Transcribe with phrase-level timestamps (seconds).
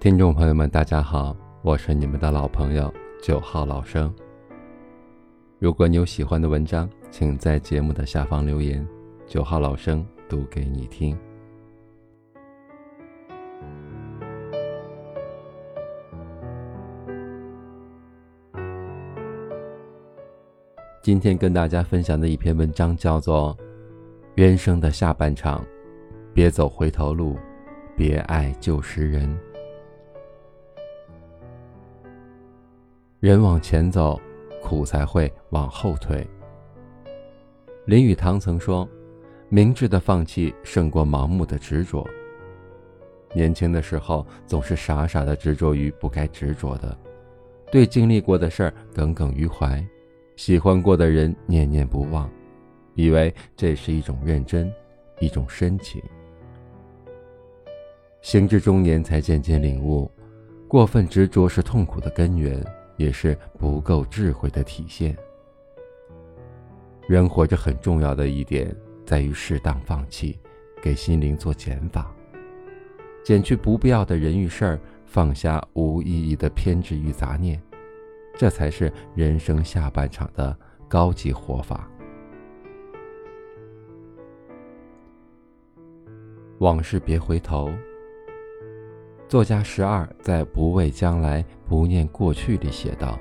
[0.00, 2.90] 听众朋友们，大家好，我是你们的老朋友
[3.22, 4.10] 九号老生。
[5.58, 8.88] 如果你有喜欢的文章，请在节目的下方留言，
[9.26, 11.14] 九号老生读给你听。
[21.02, 23.54] 今天跟大家分享的一篇文章叫做
[24.34, 25.60] 《人生的下半场》，
[26.32, 27.36] 别走回头路，
[27.94, 29.38] 别爱旧时人。
[33.20, 34.18] 人往前走，
[34.62, 36.26] 苦才会往后退。
[37.84, 38.88] 林语堂曾说
[39.50, 42.08] ：“明智的放弃胜过盲目的执着。”
[43.36, 46.96] 年轻的时候总是傻傻的执着于不该执着的，
[47.70, 49.86] 对经历过的事儿耿耿于怀，
[50.36, 52.26] 喜欢过的人念念不忘，
[52.94, 54.72] 以为这是一种认真，
[55.18, 56.02] 一种深情。
[58.22, 60.10] 行至中年，才渐渐领悟，
[60.66, 62.64] 过分执着是痛苦的根源。
[63.00, 65.16] 也是不够智慧的体现。
[67.08, 68.76] 人活着很重要的一点，
[69.06, 70.38] 在于适当放弃，
[70.82, 72.14] 给心灵做减法，
[73.24, 77.58] 减去不必要的人与事儿，放下无意义的偏执与杂念，
[78.36, 80.54] 这才是人生下半场的
[80.86, 81.90] 高级活法。
[86.58, 87.72] 往事别回头。
[89.30, 93.16] 作家十二在《不畏将来，不念过去》里写道：“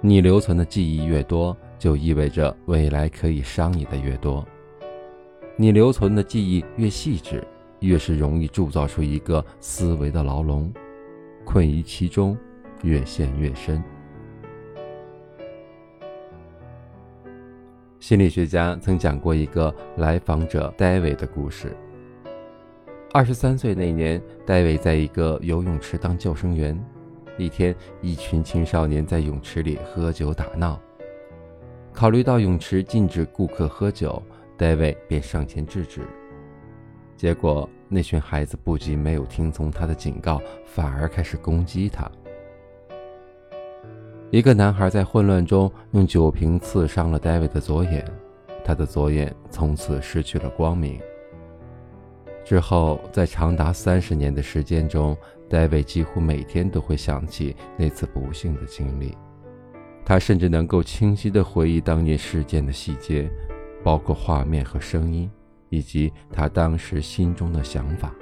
[0.00, 4.46] 你留存的记忆越多，就意味着未来可以伤你的越多。
[5.56, 7.44] 你留存的记忆越细致，
[7.80, 10.72] 越是容易铸造出一个思维的牢笼，
[11.44, 12.38] 困于其中，
[12.84, 13.82] 越陷越深。”
[17.98, 21.76] 心理学家曾讲过一个来访者戴维的故事。
[23.14, 26.76] 二十三岁那年，戴维在一个游泳池当救生员。
[27.38, 30.80] 一天，一群青少年在泳池里喝酒打闹。
[31.92, 34.20] 考虑到泳池禁止顾客喝酒，
[34.56, 36.00] 戴维便上前制止。
[37.16, 42.10] 结果，那群孩子不仅没有听从他的警告，反而开始攻击他。
[44.32, 48.04] 一个男孩在混乱中用酒瓶刺伤了戴维的左眼，
[48.64, 51.00] 他的左眼从此失去了光明。
[52.44, 55.16] 之后，在长达三十年的时间中，
[55.48, 59.16] 戴维几乎每天都会想起那次不幸的经历。
[60.04, 63.30] 他甚至能够清晰地回忆当年事件的细节，
[63.82, 65.30] 包括画面和声音，
[65.70, 68.12] 以及他当时心中的想法。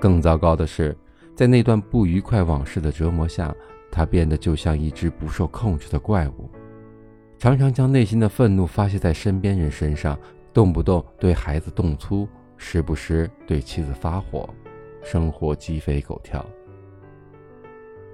[0.00, 0.96] 更糟糕的是，
[1.36, 3.54] 在那段不愉快往事的折磨下，
[3.92, 6.48] 他变得就像一只不受控制的怪物，
[7.38, 10.18] 常常将内心的愤怒发泄在身边人身上，
[10.54, 12.26] 动不动对孩子动粗。
[12.56, 14.48] 时不时对妻子发火，
[15.02, 16.44] 生活鸡飞狗跳。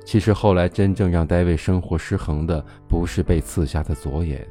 [0.04, 4.46] 其实后来真正让戴维生活失衡的，不是被刺瞎的左眼，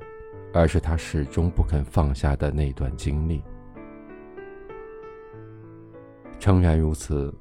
[0.53, 3.43] 而是他始终不肯放下的那段经历。
[6.39, 7.33] 诚然如此，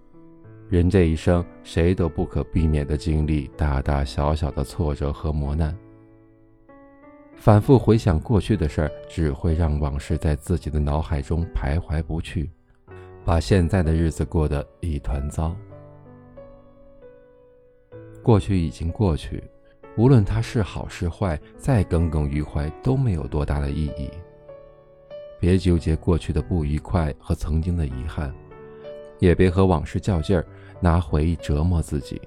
[0.68, 5.76] 人这一生谁都不可避免的经历大大小小的挫折和磨难。
[7.38, 12.50] 反复回想过去的事儿，只会让往事在自己的脑海中徘徊不去，
[13.24, 15.56] 把现在的日子过得一团糟。
[18.22, 19.42] 过去已经过去，
[19.96, 24.10] 无论它是好是坏，再耿耿于怀都没有多大的意义。
[25.40, 28.34] 别纠结过去的不愉快和曾经的遗憾，
[29.20, 30.44] 也别和往事较劲儿，
[30.80, 32.20] 拿回忆折磨自己。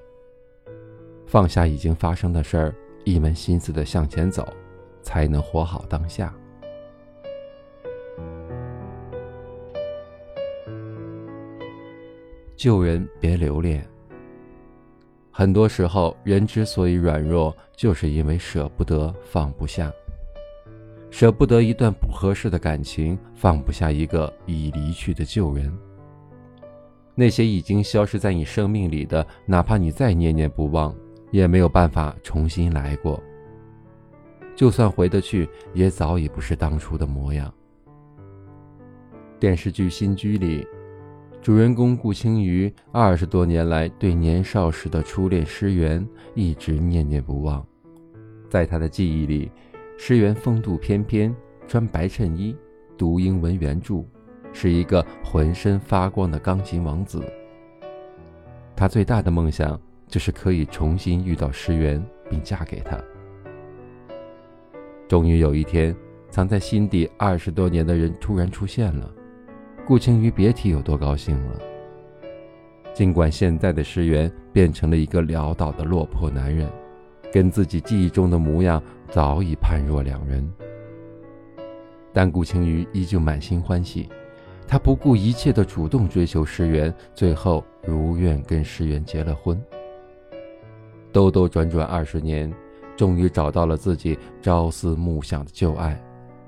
[1.26, 2.74] 放下已经发生的事儿，
[3.04, 4.48] 一门心思的向前走。
[5.02, 6.32] 才能活好当下。
[12.56, 13.84] 救人别留恋。
[15.30, 19.92] 很多时候，人之所以软弱，就是因为舍不得、放不下。
[21.10, 25.72] 舍不得一段不合适的感情，放不下一个已离去的旧人。
[27.14, 30.94] 那些已经消失在你生命里的，哪怕你再念念不忘，
[31.30, 33.22] 也没有办法重新来过。
[34.62, 37.52] 就算回得去，也早已不是当初的模样。
[39.40, 40.64] 电视剧《新居》里，
[41.40, 46.06] 主人公顾青瑜二十多年来对年少时的初恋诗媛
[46.36, 47.66] 一直念念不忘。
[48.48, 49.50] 在他的记忆里，
[49.98, 51.34] 诗媛风度翩翩，
[51.66, 52.56] 穿白衬衣，
[52.96, 54.04] 读英文原著，
[54.52, 57.20] 是一个浑身发光的钢琴王子。
[58.76, 59.76] 他最大的梦想
[60.06, 62.00] 就是可以重新遇到诗媛，
[62.30, 62.96] 并嫁给他。
[65.08, 65.94] 终于有一天，
[66.30, 69.10] 藏在心底二十多年的人突然出现了，
[69.86, 71.58] 顾青鱼别提有多高兴了。
[72.94, 76.68] 尽管现在的石原变成了一个潦倒的落魄男人，
[77.32, 80.46] 跟自己记忆中的模样早已判若两人，
[82.12, 84.08] 但顾青鱼依旧满心欢喜。
[84.68, 89.60] 他不顾一切的主动追求石原，最后如愿跟石原结了婚。
[91.10, 92.50] 兜兜转转二十年，
[93.02, 96.00] 终于找到了自己朝思暮想的旧爱，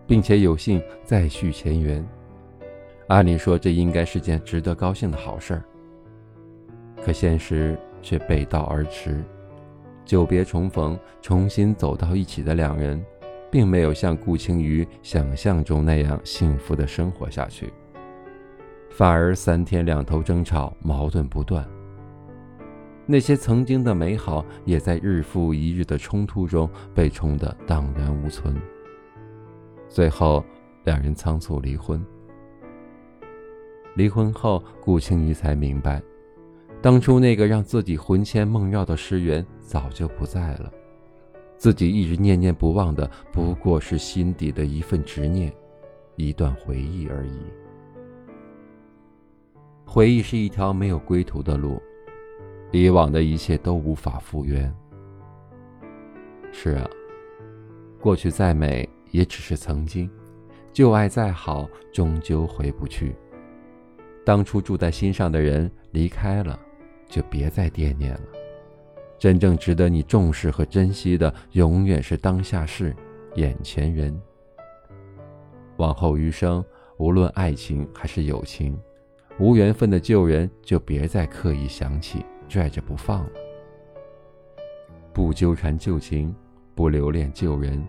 [0.06, 2.06] 并且有幸再续前缘。
[3.08, 5.64] 按理说，这应该是件值得高兴的好事儿。
[7.04, 9.20] 可现实却背道而驰，
[10.04, 13.04] 久别重逢，重新走到一起的两人，
[13.50, 17.72] 并没有像顾青瑜想象中那样幸福的生活下去，
[18.90, 21.68] 反而三天两头争吵，矛盾不断。
[23.06, 28.56] 那些曾经的美好，也在日复一日的冲突中被冲得荡然无存。
[29.88, 30.42] 最后，
[30.84, 32.02] 两人仓促离婚。
[33.94, 36.02] 离婚后，顾青瑜才明白，
[36.80, 40.72] 当初那个让自己魂牵梦绕的诗源早就不在了，
[41.56, 45.52] 自己一直念念不忘的，不过是心底的一份执念，
[46.16, 47.38] 一段回忆而已。
[49.84, 51.80] 回忆是一条没有归途的路。
[52.78, 54.74] 以往的一切都无法复原。
[56.50, 56.90] 是啊，
[58.00, 60.10] 过去再美也只是曾经，
[60.72, 63.14] 旧爱再好终究回不去。
[64.24, 66.58] 当初住在心上的人离开了，
[67.08, 68.22] 就别再惦念了。
[69.18, 72.94] 真正值得你重视和珍惜的，永远是当下事、
[73.36, 74.20] 眼前人。
[75.76, 76.64] 往后余生，
[76.98, 78.76] 无论爱情还是友情，
[79.38, 82.24] 无缘分的旧人就别再刻意想起。
[82.48, 83.30] 拽着不放了，
[85.12, 86.34] 不纠缠旧情，
[86.74, 87.84] 不留恋旧人，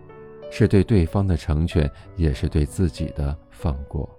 [0.51, 4.09] 是对对方的成全，也是对自己的放过。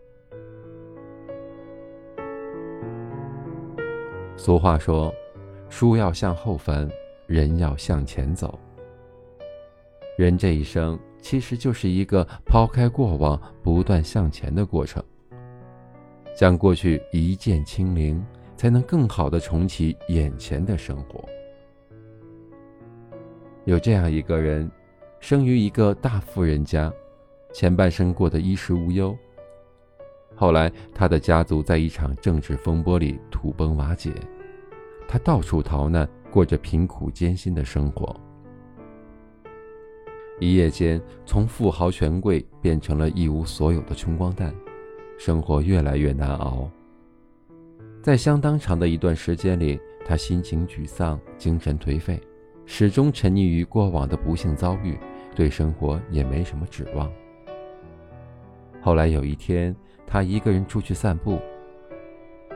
[4.37, 5.13] 俗话说
[5.69, 6.89] ：“书要向后翻，
[7.27, 8.59] 人要向前走。”
[10.17, 15.03] 人这一生其实就是一个抛开过往，不断向前的过程，
[16.35, 18.25] 将过去一键清零。
[18.57, 21.25] 才能更好的重启眼前的生活。
[23.65, 24.71] 有这样一个人，
[25.21, 26.93] 生于一个大富人家，
[27.53, 29.17] 前半生过得衣食无忧。
[30.35, 34.13] 后来，他的家族在一场政治风波里土崩瓦解，
[35.09, 38.15] 他到处逃难，过着贫苦艰辛的生活。
[40.39, 44.55] 一夜间，从富豪权贵变成了一无所有的穷光蛋，
[45.19, 46.71] 生活越来越难熬。
[48.07, 52.21] 在相当长的一段时间里，他心情沮丧，精神颓废，
[52.65, 54.97] 始终沉溺于过往的不幸遭遇，
[55.35, 57.11] 对生活也没什么指望。
[58.81, 59.75] 后来有一天，
[60.07, 61.41] 他一个人出去散步，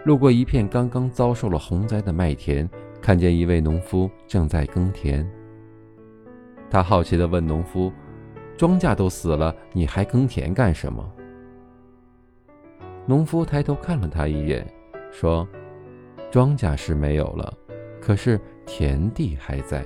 [0.04, 2.70] 路过一片刚刚遭受了洪灾的麦田，
[3.02, 5.28] 看见一位农夫正在耕田。
[6.70, 7.92] 他好奇地问农夫
[8.56, 11.12] ：“庄稼都死了，你还耕田干什么？”
[13.04, 14.64] 农夫抬头看了他一眼。
[15.10, 15.46] 说
[16.30, 17.52] ：“庄稼是没有了，
[18.00, 19.84] 可是田地还在。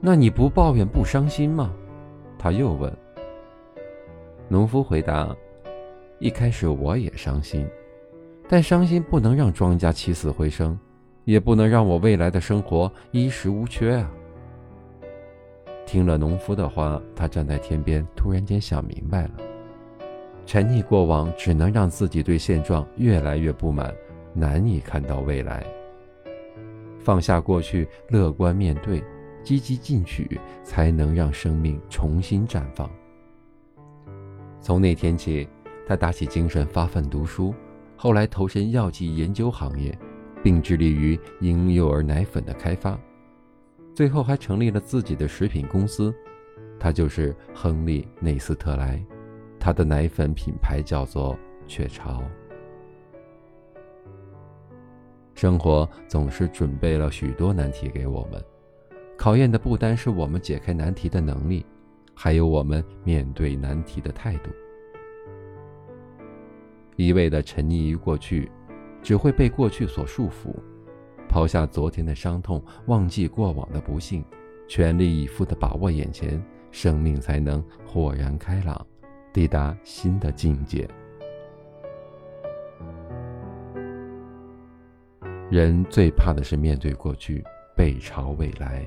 [0.00, 1.72] 那你不抱怨不伤心吗？”
[2.38, 2.94] 他又问。
[4.48, 5.34] 农夫回答
[6.20, 7.66] ：“一开始我也伤心，
[8.48, 10.78] 但伤心不能让庄稼起死回生，
[11.24, 14.10] 也不能让我未来的生活衣食无缺啊。”
[15.86, 19.30] 听了农夫的话，他站在天边，突然间想明白了。
[20.46, 23.94] 沉溺过往，只能让自己对现状越来越不满，
[24.32, 25.64] 难以看到未来。
[26.98, 29.02] 放下过去，乐观面对，
[29.42, 32.90] 积极进取，才能让生命重新绽放。
[34.60, 35.46] 从那天起，
[35.86, 37.54] 他打起精神发奋读书，
[37.96, 39.96] 后来投身药剂研究行业，
[40.42, 42.98] 并致力于婴幼儿奶粉的开发，
[43.94, 46.14] 最后还成立了自己的食品公司，
[46.80, 49.04] 他就是亨利·内斯特莱。
[49.64, 51.34] 他的奶粉品牌叫做
[51.66, 52.22] 雀巢。
[55.34, 58.44] 生活总是准备了许多难题给我们，
[59.16, 61.64] 考验的不单是我们解开难题的能力，
[62.14, 64.50] 还有我们面对难题的态度。
[66.96, 68.52] 一味的沉溺于过去，
[69.00, 70.54] 只会被过去所束缚；
[71.26, 74.22] 抛下昨天的伤痛，忘记过往的不幸，
[74.68, 76.38] 全力以赴的把握眼前，
[76.70, 78.86] 生命才能豁然开朗。
[79.34, 80.88] 抵达新的境界。
[85.50, 87.42] 人最怕的是面对过去，
[87.76, 88.86] 背朝未来。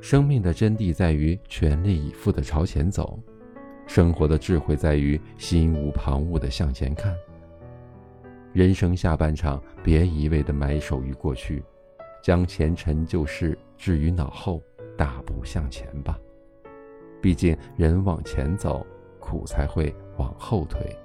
[0.00, 3.18] 生命的真谛在于全力以赴的朝前走，
[3.88, 7.12] 生活的智慧在于心无旁骛的向前看。
[8.52, 11.60] 人生下半场，别一味的埋首于过去，
[12.22, 14.62] 将前尘旧事置于脑后，
[14.96, 16.16] 大步向前吧。
[17.26, 18.86] 毕竟人往前走，
[19.18, 20.96] 苦才会往后退。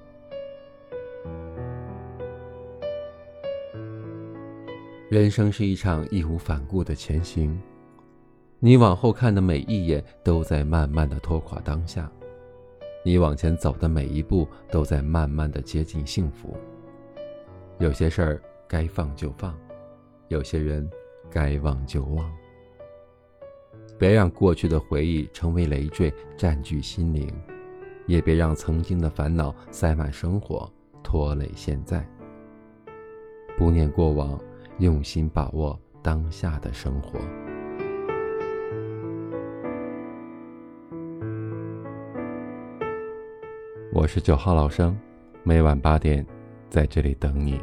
[5.10, 7.60] 人生是一场义无反顾的前行，
[8.60, 12.04] 你往后看的每一眼，都在慢慢的拖垮当下；
[13.04, 16.56] 你往前走的每一步，都在慢慢的接近幸福。
[17.80, 19.58] 有些事儿该放就放，
[20.28, 20.88] 有些人
[21.32, 22.40] 该忘就忘。
[24.01, 27.27] 别让过去的回忆成为累赘，占据心灵；
[28.08, 30.67] 也别让曾经的烦恼塞满生活，
[31.03, 32.03] 拖累现在。
[33.55, 34.41] 不念过往，
[34.79, 37.20] 用心把握当下的生活。
[43.93, 44.98] 我是九号老生，
[45.43, 46.25] 每晚八点，
[46.72, 47.62] 在这里等你。